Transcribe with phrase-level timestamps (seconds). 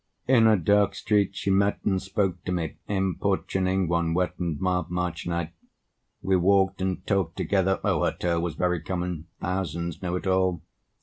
[0.27, 4.89] In a dark street she met and spoke to me, Importuning, one wet and mild
[4.89, 5.51] March night.
[6.23, 7.79] We walked and talked together.
[7.83, 10.63] O her tale Was very common; thousands know it all!